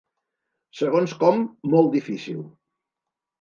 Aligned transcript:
Segons 0.79 1.13
com, 1.23 1.43
molt 1.75 1.91
difícil. 1.97 2.41